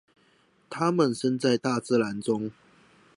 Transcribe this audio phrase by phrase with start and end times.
[0.67, 2.49] 他們身在大自然中